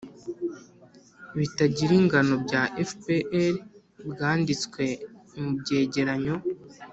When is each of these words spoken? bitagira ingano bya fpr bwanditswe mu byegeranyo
bitagira 1.37 1.93
ingano 2.01 2.33
bya 2.45 2.63
fpr 2.89 3.55
bwanditswe 4.09 4.83
mu 5.39 5.49
byegeranyo 5.59 6.35